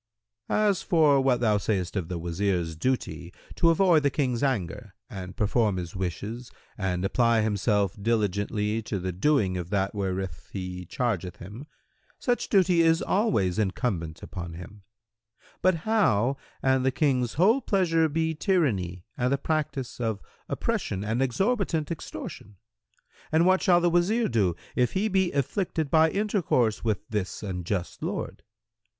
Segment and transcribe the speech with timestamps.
[0.49, 4.95] Q "As for what thou sayest of the Wazir's duty to avoid the King's anger
[5.11, 10.85] and perform his wishes and apply himself diligently to the doing of that wherewith he
[10.87, 11.67] chargeth him,
[12.17, 14.81] such duty is always incumbent on him;
[15.61, 21.21] but how, an the King's whole pleasure be tyranny and the practice of oppression and
[21.21, 22.55] exorbitant extortion;
[23.31, 28.01] and what shall the Wazir do, if he be afflicted by intercourse with this unjust
[28.01, 28.41] lord?